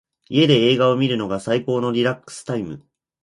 [0.29, 2.83] 家で映画を観るのが最高のリラックスタイム。